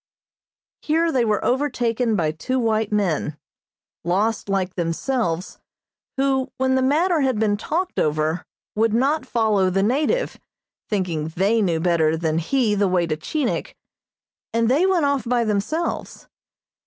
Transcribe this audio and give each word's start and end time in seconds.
Here 0.81 1.11
they 1.11 1.23
were 1.23 1.45
overtaken 1.45 2.15
by 2.15 2.31
two 2.31 2.57
white 2.57 2.91
men, 2.91 3.37
lost 4.03 4.49
like 4.49 4.73
themselves, 4.73 5.59
who, 6.17 6.51
when 6.57 6.73
the 6.73 6.81
matter 6.81 7.21
had 7.21 7.37
been 7.37 7.55
talked 7.55 7.99
over, 7.99 8.43
would 8.75 8.95
not 8.95 9.27
follow 9.27 9.69
the 9.69 9.83
native, 9.83 10.39
thinking 10.89 11.27
they 11.35 11.61
knew 11.61 11.79
better 11.79 12.17
than 12.17 12.39
he 12.39 12.73
the 12.73 12.87
way 12.87 13.05
to 13.05 13.15
Chinik, 13.15 13.75
and 14.51 14.67
they 14.71 14.87
went 14.87 15.05
off 15.05 15.23
by 15.23 15.43
themselves. 15.43 16.27